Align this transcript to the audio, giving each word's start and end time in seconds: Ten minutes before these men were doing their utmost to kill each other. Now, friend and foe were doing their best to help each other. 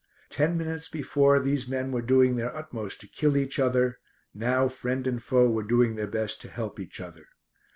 Ten 0.31 0.57
minutes 0.57 0.89
before 0.89 1.39
these 1.39 1.67
men 1.67 1.91
were 1.91 2.01
doing 2.01 2.35
their 2.35 2.51
utmost 2.55 3.01
to 3.01 3.07
kill 3.07 3.37
each 3.37 3.59
other. 3.59 3.99
Now, 4.33 4.67
friend 4.67 5.05
and 5.05 5.21
foe 5.21 5.51
were 5.51 5.61
doing 5.61 5.93
their 5.93 6.07
best 6.07 6.41
to 6.41 6.49
help 6.49 6.79
each 6.79 6.99
other. 6.99 7.27